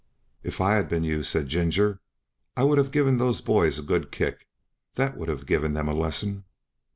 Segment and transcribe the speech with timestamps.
[0.41, 2.01] "If I had been you," said Ginger,
[2.57, 4.43] "I would have given those boys a good kick, and
[5.07, 6.45] that would have given them a lesson."